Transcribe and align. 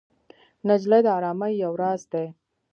نجلۍ 0.67 1.01
د 1.05 1.07
ارامۍ 1.17 1.53
یو 1.63 1.73
راز 1.81 2.01
دی. 2.11 2.25